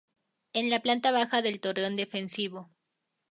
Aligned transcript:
En 0.53 0.71
la 0.71 0.81
planta 0.81 1.11
baja 1.11 1.43
del 1.43 1.59
torreón 1.59 1.95
defensivo. 1.95 2.71